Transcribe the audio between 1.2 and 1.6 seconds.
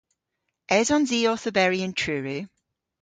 owth